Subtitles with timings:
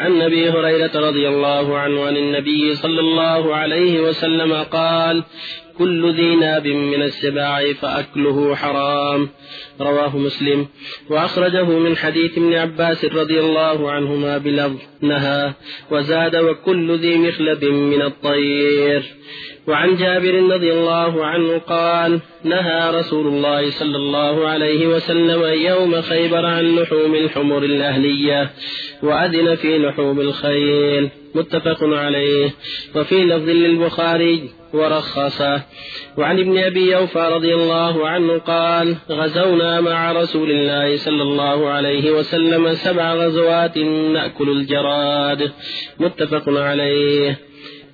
[0.00, 5.24] عن أبي هريرة رضي الله عنه عن النبي صلى الله عليه وسلم قال
[5.80, 9.28] كل ذي ناب من السباع فأكله حرام.
[9.80, 10.66] رواه مسلم.
[11.10, 15.52] وأخرجه من حديث ابن عباس رضي الله عنهما بلفظ نهى
[15.90, 19.02] وزاد وكل ذي مخلب من الطير.
[19.68, 26.46] وعن جابر رضي الله عنه قال نهى رسول الله صلى الله عليه وسلم يوم خيبر
[26.46, 28.50] عن لحوم الحمر الأهلية
[29.02, 31.08] وأذن في لحوم الخيل.
[31.34, 32.50] متفق عليه.
[32.96, 35.62] وفي لفظ للبخاري ورخصه.
[36.16, 42.10] وعن ابن أبي أوفى رضي الله عنه قال غزونا مع رسول الله صلى الله عليه
[42.10, 45.52] وسلم سبع غزوات نأكل الجراد.
[46.00, 47.38] متفق عليه.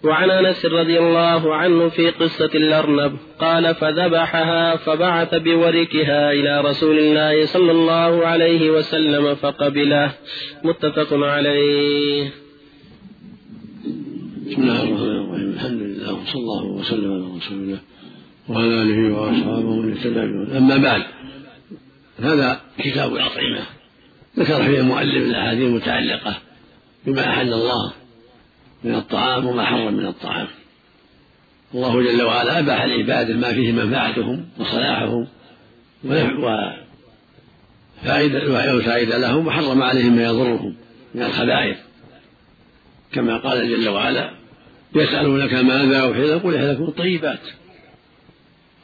[0.05, 7.47] وعن أنس رضي الله عنه في قصة الأرنب قال فذبحها فبعث بوركها إلى رسول الله
[7.47, 10.11] صلى الله عليه وسلم فقبله.
[10.65, 12.31] متفق عليه.
[14.47, 15.36] بسم الله الرحمن الرحيم.
[15.57, 17.79] الحمد لله وصلى الله وسلم على رسول الله
[18.49, 20.21] وعلى آله وأصحابه ومن اهتدى
[20.59, 21.03] أما بعد
[22.19, 23.67] هذا كتاب الاطعمه
[24.39, 26.39] ذكر فيه المؤلف الأحاديث المتعلقة
[27.07, 27.93] بما أحل الله
[28.85, 30.47] من الطعام وما حرم من الطعام.
[31.75, 35.27] الله جل وعلا أباح لعباده ما فيه منفعتهم وصلاحهم
[38.05, 40.77] وفائدة لهم وحرم عليهم ما يضرهم
[41.15, 41.77] من الخبائث.
[43.13, 44.36] كما قال جل وعلا
[44.97, 47.41] يسألونك ماذا أحل قل أحل لكم الطيبات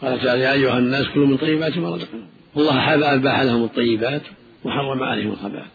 [0.03, 2.27] قال تعالى يا أيها الناس كلوا من طيبات ما رزقناكم.
[2.57, 4.23] الله أباح لهم الطيبات
[4.65, 5.67] وحرم عليهم الخبائث.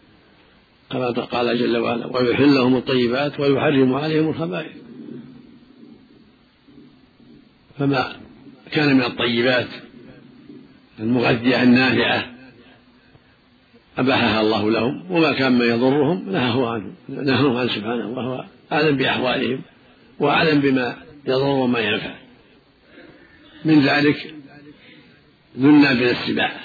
[0.91, 4.71] كما قال جل وعلا ويحل لهم الطيبات ويحرم عليهم الخبائث.
[7.79, 8.15] فما
[8.71, 9.67] كان من الطيبات
[10.99, 12.25] المغذية النافعة
[13.97, 19.61] أباحها الله لهم وما كان ما يضرهم نهاه عنه نهاه عنه سبحانه وهو أعلم بأحوالهم.
[20.19, 22.15] وأعلم بما يضر وما ينفع.
[23.65, 24.33] من ذلك
[25.57, 26.61] ذو الناب من السباع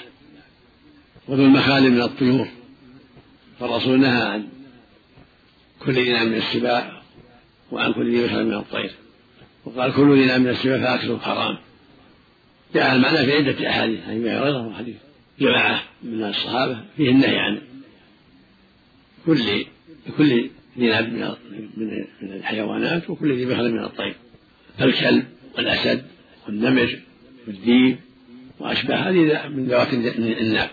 [1.27, 2.47] وذو المخالب من الطيور.
[3.59, 4.47] فالرسول نهى عن
[5.79, 7.01] كل ذي من السباع
[7.71, 8.91] وعن كل ذي مخالب من الطير.
[9.65, 11.57] وقال كل ذي من السباع فأكله حرام.
[12.73, 14.95] جاء المعنى في عدة أحاديث عن أبي هريرة وحديث
[15.39, 17.61] جماعة من الصحابة فيه النهي عن
[19.25, 19.65] كل
[20.17, 21.13] كل ذي ناب
[21.77, 24.15] من الحيوانات وكل ذي بخل من الطير
[24.81, 25.25] الكلب
[25.55, 26.05] والأسد
[26.47, 26.99] والنمر
[27.47, 27.99] والديب
[28.59, 30.69] وأشباه هذه من ذوات الناب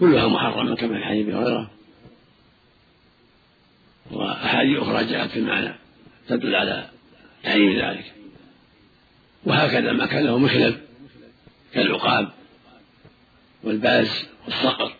[0.00, 1.70] كلها محرمة كما في حديث أبي هريرة.
[4.10, 5.74] وأحاديث أخرى جاءت في المعنى
[6.28, 6.90] تدل على
[7.44, 8.12] تحريم ذلك.
[9.44, 10.80] وهكذا ما كان له مخلب
[11.74, 12.28] كالعقاب
[13.64, 14.95] والباز والصقر.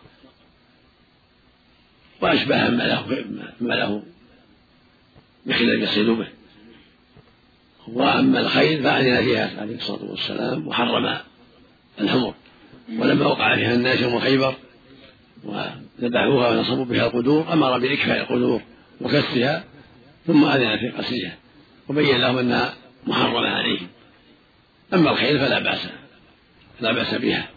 [2.21, 3.25] وأشبه ما له
[3.61, 4.03] ما له
[5.47, 6.29] بخلاف يصيد به.
[7.89, 11.19] وأما الخيل فأذن فيها عليه الصلاة والسلام وحرم
[12.01, 12.35] الحمر.
[12.99, 14.55] ولما وقع فيها الناس يوم خيبر
[15.45, 18.63] وذبحوها ونصبوا بها القدور أمر بإكفاء القدور
[19.01, 19.65] وكسرها
[20.27, 21.37] ثم أذن في قصرها
[21.89, 22.75] وبين لهم أنها
[23.07, 23.89] محرمة عليهم.
[24.95, 25.89] أما الخيل فلا بأس
[26.81, 27.49] لا بأس بها.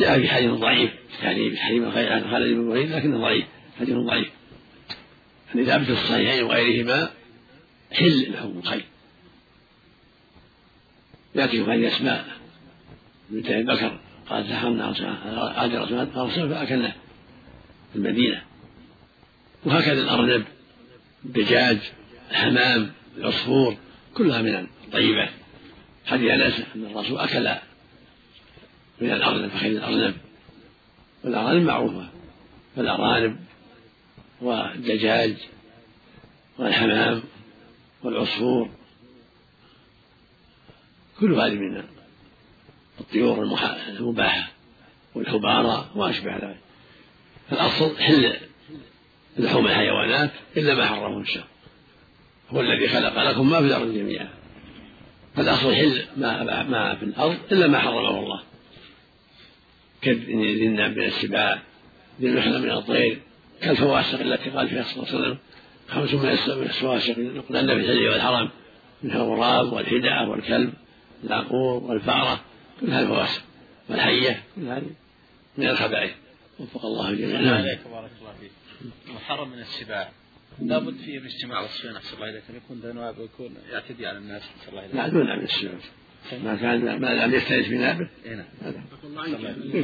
[0.00, 0.90] جاء في حديث ضعيف
[1.20, 3.44] تحريم الخير عن خالد بن الوليد لكنه ضعيف
[3.80, 4.28] حديث ضعيف.
[5.48, 7.10] يعني ثابت في الصحيحين وغيرهما
[7.92, 8.84] حل لهم الخير
[11.34, 12.26] يأتي هذه أسماء.
[13.30, 14.94] بنت ابي بكر قالت دخلنا
[15.56, 16.92] عاد رسول الله فأكلنا
[17.92, 18.42] في المدينة.
[19.64, 20.44] وهكذا الأرنب
[21.24, 21.78] الدجاج
[22.30, 23.76] الحمام العصفور
[24.14, 25.30] كلها من الطيبات
[26.06, 27.48] حديث انس ان الرسول أكل
[29.00, 30.14] من الأرنب فخيل الأرنب
[31.24, 32.08] والأرانب معروفة
[32.76, 33.36] فالأرانب
[34.40, 35.36] والدجاج
[36.58, 37.22] والحمام
[38.02, 38.70] والعصفور
[41.20, 41.82] كل هذه من
[43.00, 43.42] الطيور
[43.88, 44.50] المباحة
[45.14, 46.58] والحبارة وأشبه ذلك.
[47.50, 48.36] فالأصل حل
[49.36, 51.44] لحوم الحيوانات إلا ما حرمه الشرع
[52.50, 54.28] هو الذي خلق لكم ما في الأرض جميعا.
[55.36, 58.42] فالأصل حل ما في الأرض إلا ما حرمه الله.
[60.02, 61.62] كالذنب من السباع
[62.20, 63.18] ذي المحنة من الطير.
[63.62, 65.38] كالفواسق التي قال فيها صلى الله عليه وسلم
[65.88, 68.50] خمس من الفواسق يقولن في الحل والحرم
[69.02, 70.72] منها الغراب والهدأة والكلب
[71.24, 72.40] العقور والفأرة
[72.80, 73.42] كل هذه الفواسق
[73.88, 74.90] والحية كل هذه
[75.58, 76.12] من الخبائث.
[76.58, 77.40] وفق الله الجميع.
[77.40, 77.54] نعم.
[77.54, 78.50] عليك بارك الله فيك.
[79.14, 80.10] محرم من السباع.
[80.62, 84.42] لابد فيه من اجتماع وصفين أحسن الله اذا كان يكون ذنوب ويكون يعتدي على الناس
[84.42, 85.72] نسال الله لا دون من السباع
[86.44, 88.08] ما كان ما لم يستأنس بنابه.
[88.26, 88.44] إيه نعم.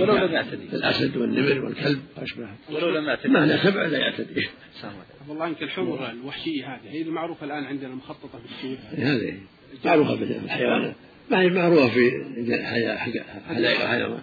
[0.00, 0.64] ولو لم يعتدي.
[0.72, 3.28] الأسد والنمر والكلب وأشباهه ولو لم يعتدي.
[3.28, 4.48] معنى سبع لا يعتدي.
[5.28, 9.34] والله يمكن الحمر الوحشية هذه هي المعروفة الآن عندنا مخططة بالسيوف هذه
[9.84, 10.94] معروفة في الحيوانات
[11.30, 12.10] ما هي معروفة في
[13.48, 14.20] حدائق الحيوان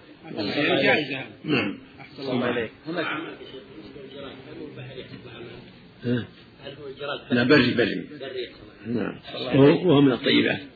[0.82, 1.78] جائزة هذه نعم.
[2.00, 3.06] أحسن الله عليك هناك؟
[7.30, 8.06] لا بري بري
[8.86, 9.18] نعم.
[9.54, 10.56] وهو من الطيبات.
[10.56, 10.73] الله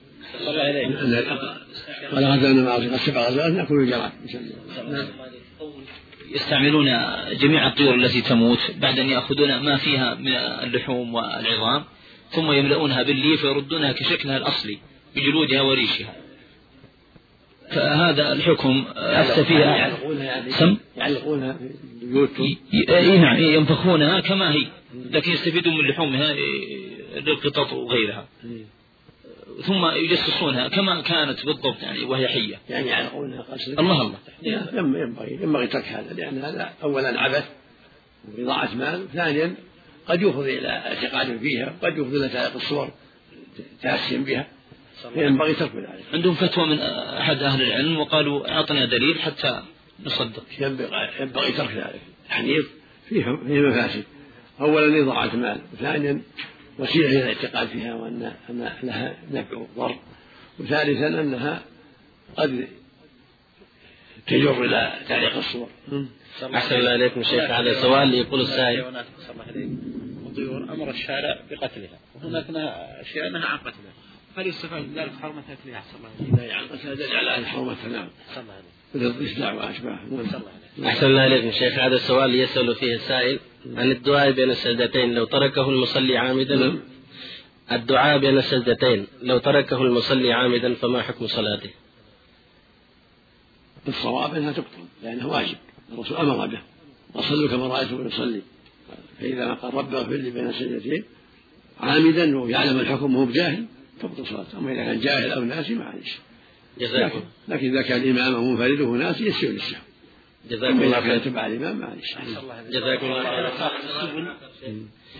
[2.14, 4.10] قال غزلنا مع رسول سبع غزوات نأكل الجراد
[4.90, 5.06] نعم.
[6.34, 6.86] يستعملون
[7.40, 11.84] جميع الطيور التي تموت بعد أن يأخذون ما فيها من اللحوم والعظام
[12.30, 14.78] ثم يملؤونها بالليف ويردونها كشكلها الأصلي
[15.16, 16.14] بجلودها وريشها.
[17.70, 21.70] فهذا الحكم أفتى فيها يعلقونها سم؟ يعلقونها في
[22.06, 22.46] بيوتهم.
[22.46, 22.56] ي-
[23.14, 24.66] ي- نعم ينفخونها كما هي
[25.10, 26.34] لكن يستفيدون من لحومها
[27.16, 28.28] للقطط وغيرها.
[29.66, 32.58] ثم يجسسونها كما كانت بالضبط يعني وهي حية.
[32.68, 34.18] يعني يعلقونها قصر الله الله.
[34.42, 37.48] ينبغي ينبغي ينبغي ترك هذا لأن هذا أولا عبث
[38.28, 39.54] وإضاعة مال ثانيا
[40.06, 42.90] قد يفضي إلى اعتقاد فيها وقد يفضي إلى تعليق الصور
[43.82, 44.46] تأسيا بها.
[45.14, 46.04] فينبغي ترك ذلك.
[46.12, 49.62] عندهم فتوى من أحد أهل العلم وقالوا أعطنا دليل حتى
[50.04, 50.44] نصدق.
[50.60, 52.00] ينبغي ينبغي ترك ذلك.
[52.24, 52.64] التحنيط
[53.08, 54.04] فيه فيه مفاسد.
[54.60, 56.22] اولا إضاعة مال وثانيا
[56.78, 59.98] وسيله إلى الاعتقاد فيها وأن أن لها نفع وضر.
[60.58, 61.62] وثالثا أنها
[62.36, 62.68] قد
[64.26, 65.68] تجر إلى تعليق الصور.
[66.54, 67.50] أحسن الله إليكم شيخ.
[67.50, 69.04] على سؤال يقول السائل.
[70.26, 71.98] الطيور أمر الشارع بقتلها.
[72.14, 73.92] وهناك نهى أشياء نهى عن قتلها.
[74.36, 77.46] هل يستفاد من ذلك حرمة أكلها صلى الله عليه وسلم؟ لا يعني قتل دل على
[77.46, 78.08] حرمتها نعم.
[78.34, 79.14] صلى الله عليه الله
[79.60, 79.74] عليه
[80.86, 81.78] أحسن الله إليكم شيخ.
[81.78, 83.38] هذا السؤال يسأل فيه السائل
[83.76, 85.14] عن الدعاء بين السجدتين.
[85.14, 86.80] لو تركه المصلي عامدا نعم.
[87.72, 89.06] الدعاء بين السجدتين.
[89.22, 91.70] لو تركه المصلي عامدا فما حكم صلاته؟
[93.88, 95.56] الصواب أنها تبطل لأنه واجب.
[95.92, 96.60] الرسول أمر به.
[97.14, 98.42] وصلوا كما رأيتم يصلي.
[99.20, 101.04] فإذا قال رب اغفر لي بين السجدتين
[101.80, 103.64] عامدا ويعلم الحكم وهو بجاهل
[104.00, 104.58] تبطل صلاته.
[104.58, 106.18] أما إذا كان جاهل أو ناسي معلش
[106.80, 109.80] لكن لكن إذا كان الإمام منفرد ناسي يسير للسهو
[110.50, 112.14] جزاكم الله اذا خير تبع الإمام معلش
[112.70, 113.50] جزاكم الله خير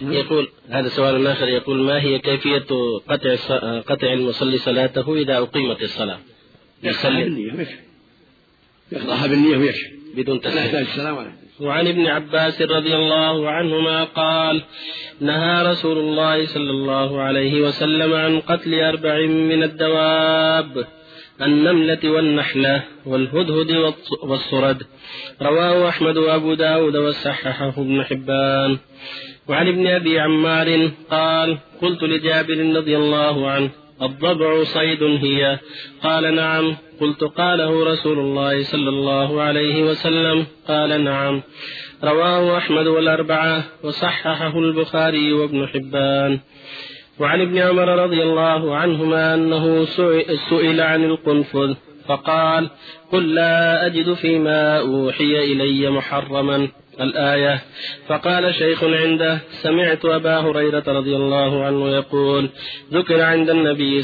[0.03, 1.49] يقول هذا سؤال آخر.
[1.49, 2.67] يقول ما هي كيفية
[3.09, 3.35] قطع
[3.81, 6.19] قطع المصلي صلاته إذا أقيمت الصلاة؟
[6.83, 7.25] يقطعها يصلي.
[7.25, 7.67] بالنية
[8.93, 10.77] يقطعها بالنية ويكفي بدون تسليم.
[10.77, 14.63] السلام وعن ابن عباس رضي الله عنهما قال
[15.21, 20.87] نهى رسول الله صلى الله عليه وسلم عن قتل أربع من الدواب.
[21.43, 24.83] النملة والنحلة والهدهد والص- والصرد.
[25.43, 28.79] رواه أحمد وأبو داود وصححه ابن حبان.
[29.49, 33.71] وعن ابن أبي عمار قال قلت لجابر رضي الله عنه
[34.03, 35.59] الضبع صيد هي.
[36.03, 36.77] قال نعم.
[37.01, 40.47] قلت قاله رسول الله صلى الله عليه وسلم.
[40.69, 41.43] قال نعم.
[42.05, 46.41] رواه أحمد والأربعة وصححه البخاري وابن حبان.
[47.21, 51.75] وعن ابن عمر رضي الله عنهما أنه سئ- سئل عن القنفذ
[52.07, 52.71] فقال
[53.13, 56.69] قل لا أجد فيما أوحي إلي محرما.
[57.01, 57.63] الآية.
[58.09, 62.49] فقال شيخ عنده سمعت أبا هريرة رضي الله عنه يقول
[62.93, 64.03] ذكر عند النبي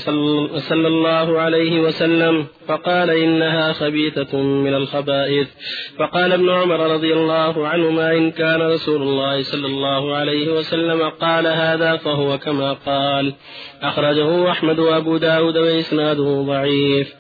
[0.59, 5.49] صلى الله عليه وسلم فقال إنها خبيثة من الخبائث.
[5.99, 11.47] فقال ابن عمر رضي الله عنهما إن كان رسول الله صلى الله عليه وسلم قال
[11.47, 13.35] هذا فهو كما قال.
[13.83, 17.15] أخرجه أحمد وأبو داود وإسناده ضعيف.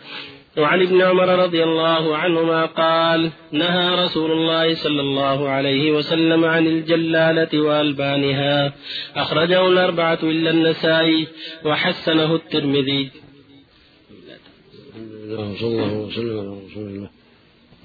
[0.56, 6.66] وعن ابن عمر رضي الله عنهما قال نهى رسول الله صلى الله عليه وسلم عن
[6.66, 8.72] الجلالة وألبانها.
[9.16, 11.26] أخرجه الأربعة إلا النسائي
[11.64, 13.10] وحسنه الترمذي.
[15.58, 17.10] صلى الله وسلم على رسول الله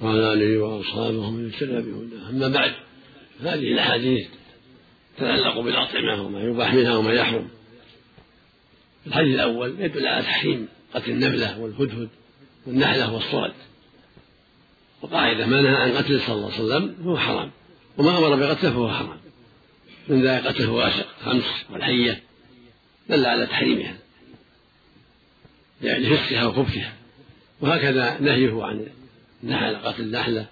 [0.02, 2.30] وعلى آله وأصحابه من اهتدى بهداه.
[2.30, 2.72] أما بعد
[3.42, 4.28] هذه الأحاديث
[5.18, 7.48] تتعلق بالأطعمة وما يباح منها وما يحرم.
[9.08, 12.10] الحديث الأول يدل على تحريم قتل النملة والهدهد.
[12.70, 13.54] والنحله والصرد
[15.02, 17.52] وقاعده ما نهى عن قتله صلى الله عليه وسلم فهو حرام.
[17.98, 19.18] وما أمر بقتله فهو حرام.
[20.08, 22.22] من ذلك قتل الواشق خمس والحية
[23.10, 23.98] دل على تحريمها.
[25.82, 26.94] لفسقها وخبثها.
[27.62, 28.88] وهكذا نهيه عن
[29.44, 30.46] النحل قتل النحلة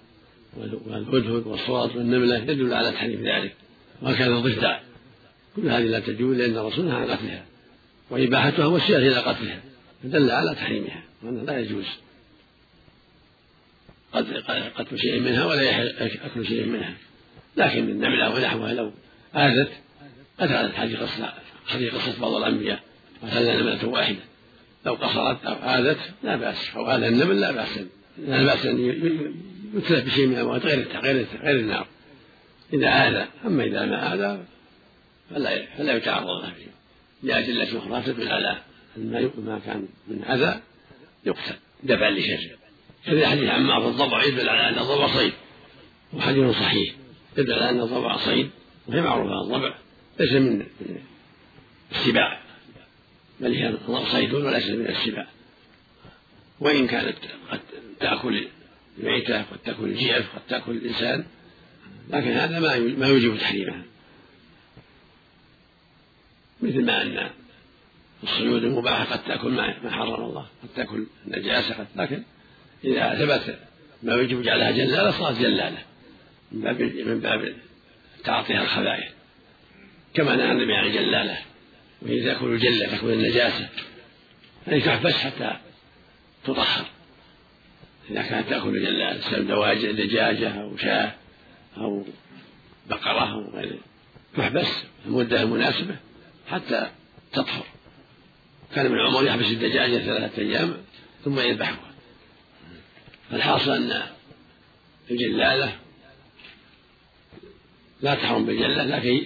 [0.56, 3.54] والهدهد والصوات والنملة يدل على تحريم ذلك.
[4.02, 4.80] وهكذا الضفدع.
[5.56, 7.44] كل هذه لا تجوز لأن الرسول نهى عن قتلها.
[8.10, 9.60] وإباحتها وسيلة إلى قتلها.
[10.02, 11.02] فدل على تحريمها.
[11.22, 11.86] وأنه لا يجوز.
[14.12, 14.42] قتل
[14.76, 15.88] قتل شيء منها ولا يحل
[16.24, 16.94] أكل شيء منها.
[17.56, 18.92] لكن النملة ونحوها لو
[19.36, 19.70] آذت
[20.40, 21.32] قد هذا الحديث قصة
[21.66, 22.80] حديث قصة بعض الأنبياء
[23.22, 24.18] قتلنا نملة واحدة.
[24.86, 26.76] لو قصرت أو آذت لا بأس.
[26.76, 27.80] أو آذى النمل لا بأس.
[28.18, 28.80] لا بأس أن
[29.74, 31.86] يتلف بشيء من المواد غير غير غير النار.
[32.72, 33.26] إذا آذى.
[33.46, 34.44] أما إذا ما آذى
[35.30, 36.52] فلا فلا يتعرض له
[37.22, 38.58] لأدلة أخرى تدل على
[38.96, 40.60] أن ما كان من أذى
[41.26, 41.54] يقتل.
[41.82, 42.58] دفعا لشر
[43.06, 45.32] كذا حديث عمار الضبع يدل على أن الضبع صيد.
[46.12, 46.94] وحديث صحيح
[47.38, 48.50] يدل على أن الضبع صيد
[48.86, 49.74] وهي معروفة الضبع
[50.20, 50.66] ليس من
[51.92, 52.40] السباع.
[53.40, 53.78] بل هي
[54.12, 55.26] صيد وليس من السباع.
[56.60, 57.16] وإن كانت
[57.50, 57.60] قد
[58.00, 58.48] تأكل
[58.98, 61.24] الميتة قد تأكل الجيف قد تأكل الإنسان
[62.10, 63.82] لكن هذا ما ما يوجب تحريمها.
[66.62, 67.30] مثل ما أن
[68.22, 72.22] الصيود المباحة قد تأكل ما حرم الله قد تأكل النجاسة قد لكن
[72.84, 73.58] إذا ثبت
[74.02, 75.78] ما يجب جعلها جلالة صارت جلالة
[76.52, 77.54] من باب من باب
[78.24, 79.12] تعاطيها الخبائث.
[80.14, 81.38] كما نهى النبي عن الجلالة
[82.02, 83.68] وهي تأكل الجلة تأكل النجاسة.
[84.66, 85.56] يعني تحبس حتى
[86.44, 86.86] تطهر.
[88.10, 91.12] إذا كانت تأكل الجلالة دجاجة أو شاة
[91.76, 92.04] أو
[92.90, 93.78] بقرة أو غيره
[94.36, 94.68] تحبس
[95.06, 95.96] المدة المناسبة
[96.48, 96.90] حتى
[97.32, 97.66] تطهر.
[98.74, 100.76] كان ابن عمر يحبس الدجاجة ثلاثة أيام
[101.24, 101.87] ثم يذبحها.
[103.30, 104.02] فالحاصل أن
[105.10, 105.76] الجلالة
[108.02, 109.22] لا تحرم بالجلة لكن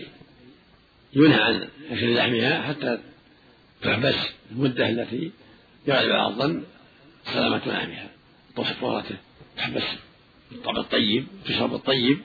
[1.12, 2.99] ينهى عن أكل لحمها حتى
[3.82, 4.14] تحبس
[4.50, 5.30] المدة التي
[5.87, 6.64] يغلب على الظن
[7.25, 8.09] سلامة لحمها.
[8.56, 9.16] طهرته
[9.56, 9.82] تحبس
[10.52, 12.18] الطعم الطيب تشرب الطيب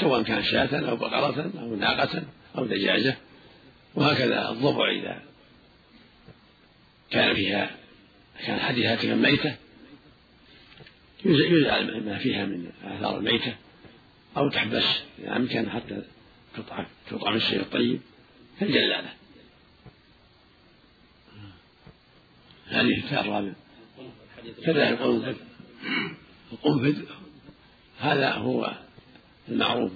[0.00, 2.22] سواء كان شاة أو بقرة أو ناقة
[2.58, 3.16] أو دجاجة
[3.94, 5.22] وهكذا الضبع إذا
[7.10, 7.70] كان فيها
[8.46, 9.56] كان حديثها ميتة
[11.24, 13.54] يزعل ما فيها من آثار الميتة
[14.36, 14.84] أو تحبس
[15.18, 16.02] إذا أمكن حتى
[16.56, 18.00] تطعم تطعم الشيء الطيب
[18.60, 19.12] كالجلالة
[22.66, 23.52] هذه الرابع
[24.64, 25.36] كذلك القنفذ
[26.52, 27.02] القنفذ
[27.98, 28.72] هذا هو
[29.48, 29.92] المعروف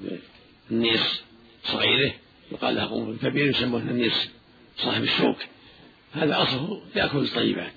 [0.70, 1.22] بالنيس
[1.64, 2.12] صغيره
[2.52, 4.30] يقال له قنفذ كبير يسمونه النيس
[4.76, 5.36] صاحب الشوك.
[6.12, 7.72] هذا أصله يأكل الطيبات.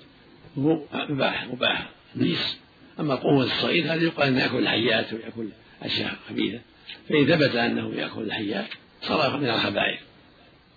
[0.56, 1.88] مباح مباح.
[2.16, 2.59] نيس.
[3.00, 5.48] أما القنفذ الصغير هذا يقال أنه يأكل الحيات ويأكل
[5.82, 6.60] أشياء خبيثة.
[7.08, 8.66] فإن ثبت أنه يأكل الحيات
[9.02, 10.00] صار من الخبائث.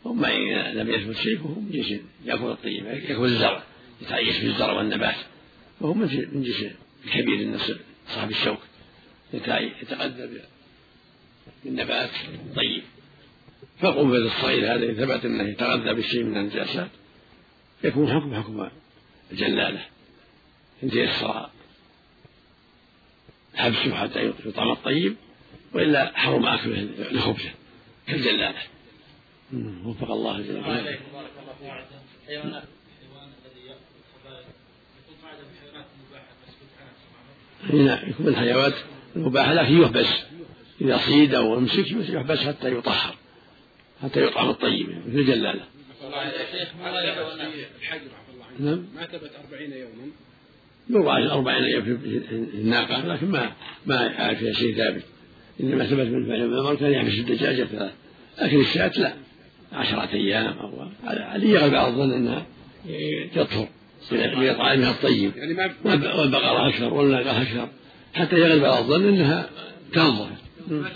[0.03, 3.63] وما إن لم يثبت شيء فهو من جنس يأكل الطيب يأكل الزرع
[4.01, 5.15] يتعيش في الزرع والنبات.
[5.82, 6.08] وهو من
[6.44, 6.65] جنس
[7.06, 8.60] الكبير النسل صاحب الشوك.
[9.34, 10.42] يتغذى
[11.63, 12.10] بالنبات
[12.50, 12.84] الطيب.
[13.80, 16.89] فالقنفذ الصغير هذا إن ثبت أنه يتغذى بالشيء من النجاسات
[17.84, 18.70] يكون حكم حكم
[19.32, 19.86] الجلالة.
[20.84, 21.50] إن تيسر
[23.55, 25.15] حبسه حتى يطعم الطيب
[25.74, 27.51] وإلا حرم أكله لخبزه
[28.07, 28.62] كالجلالة
[29.86, 30.98] وفق الله جل وعلا.
[37.74, 38.74] نعم يكون من الحيوانات
[39.15, 40.07] المباحة لكن يحبس
[40.81, 43.15] إذا صيد أو أمسك يحبس حتى يطهر
[44.03, 45.65] حتى يطعم الطيب مثل الجلالة.
[48.60, 48.86] نعم.
[48.95, 50.12] ما ثبت أربعين يوما.
[50.90, 52.18] يروى أربعين يوم في
[52.54, 53.52] الناقة لكن ما
[53.86, 55.04] ما يعرف فيها شيء ثابت.
[55.62, 57.92] إنما ثبت من فعل عمر كان يحبس الدجاجة ثلاث
[58.42, 59.13] لكن الشاة لا.
[59.74, 62.46] عشرة أيام أو على يغلب على الظن أنها
[63.36, 63.68] تطهر
[64.12, 65.32] بطعامها الطيب.
[65.38, 67.70] يعني والبقرة أكثر والناقة أكثر
[68.13, 69.50] حتى يغلب على الظن أنها
[69.94, 70.30] تنظر.
[70.68, 70.90] ما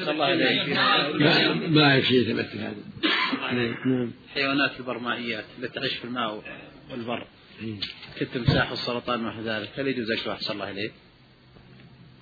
[1.68, 2.76] ما يكفي يثبت في هذا.
[3.86, 4.12] نعم.
[4.34, 6.44] حيوانات البرمائيات التي تعيش في الماء
[6.92, 7.28] والبر.
[8.20, 10.92] كالتمساح والسرطان ونحو ذلك هل يجوز أكلها أحسن الله إليه؟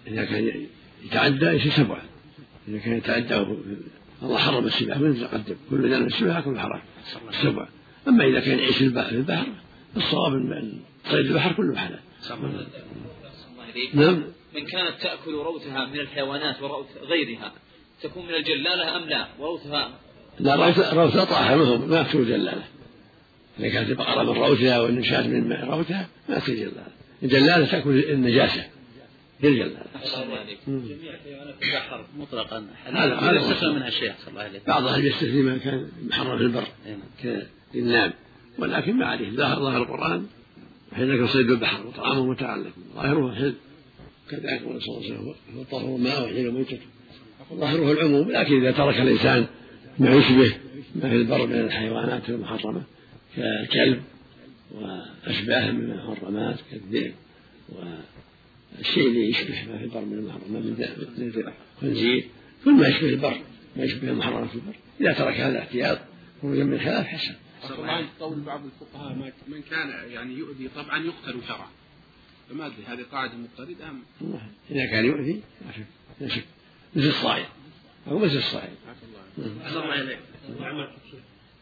[0.07, 0.67] إذا كان
[1.05, 2.01] يتعدى يصير سبعة
[2.67, 3.35] إذا كان يتعدى
[4.23, 6.81] الله حرم السباحة من تقدم كل ذنب السباحة كل حرام.
[7.29, 7.67] السبع
[8.07, 9.45] أما إذا كان يعيش في البحر
[9.97, 11.99] الصواب أن صيد البحر كله حلال.
[13.93, 14.23] نعم.
[14.55, 17.53] من كانت تأكل روثها من الحيوانات وروث غيرها
[18.01, 19.99] تكون من الجلالة أم لا؟ وروثها
[20.39, 21.15] لا روث روث
[21.89, 22.63] ما تكون جلالة.
[23.59, 26.85] إذا كانت البقرة من روثها والنشاة من روثها ما تصير جلالة.
[27.23, 28.65] الجلالة تأكل النجاسة.
[29.43, 29.83] للجلالة
[30.67, 32.67] جميع حيوانات البحر مطلقا.
[32.85, 36.67] هذا يستثنى منها شيء؟ صلى الله عليه بعضها يستثني ما كان محرم في البر
[37.73, 38.13] كالنام
[38.59, 39.31] ولكن ما عليه.
[39.31, 40.25] ظاهر ظاهر القرآن
[40.95, 43.53] حين صيد البحر وطعامه متاع لكم ظاهره حل
[44.29, 46.79] كذلك قال صلى الله عليه وسلم الطهر الماء وحين ميتته
[47.53, 49.45] ظاهره العموم لكن إذا ترك الإنسان
[49.99, 50.55] ما يشبه
[50.95, 52.83] ما في البر من الحيوانات المحرمة
[53.35, 54.03] كالكلب
[54.71, 57.13] وأشباه من المحرمات كالذئب
[57.69, 62.27] والشيء اللي يشبه ما في البر من المحرمات من الخنزير
[62.65, 63.41] كل ما يشبه البر
[63.75, 64.75] ما يشبه المحرمات في البر.
[65.01, 65.99] إذا ترك هذا الاحتياط
[66.41, 67.35] خروجا من الخلاف حسن.
[68.19, 71.67] قول بعض الفقهاء من كان يعني يؤذي طبعا يقتل شرعا.
[72.49, 74.03] فما أدري هذه قاعدة مضطرده أم؟
[74.71, 75.85] إذا كان يؤذي لا شك
[76.21, 76.45] لا شك.
[76.95, 77.45] مثل الصائم.
[78.07, 78.75] أو مثل الصائم.
[79.63, 80.19] أحسن الله إليك.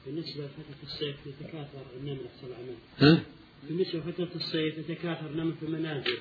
[0.05, 3.23] بالنسبة لفترة الصيف يتكاثر النمل أحسن العمل ها؟
[3.69, 6.17] بالنسبة لفترة الصيف يتكاثر النمل في المنازل.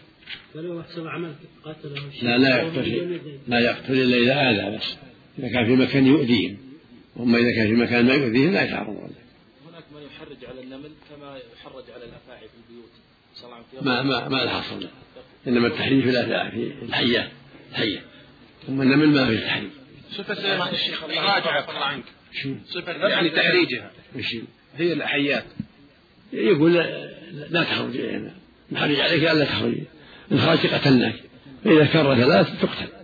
[0.54, 1.34] فلو أحسن عمل
[1.64, 4.96] قتله لا لا يقتل لا يقتل إلا إذا آذى بس.
[5.38, 6.58] إذا كان في مكان يؤذيهم.
[7.20, 9.10] أما إذا كان في مكان ما يؤذيهم لا يتعرض له
[9.70, 12.90] هناك من يحرج على النمل كما يحرج على الأفاعي في البيوت.
[13.44, 14.88] الله ما ما ما له أصل.
[15.46, 17.30] إنما التحريم في الأفاعي في الحيات
[17.70, 18.02] الحية.
[18.68, 19.70] أما النمل ما فيه تحريم.
[20.10, 22.04] صفة الشيخ راجعة الله عنك؟
[22.66, 23.90] صفة يعني تحريجها.
[24.76, 25.44] هي الأحيات.
[26.32, 26.74] يقول
[27.50, 28.30] لا, تخرج يعني
[28.72, 29.74] نحرج عليك ألا تخرج.
[30.32, 31.14] إن خرجت قتلناك.
[31.64, 33.01] فإذا كر ثلاث تقتل.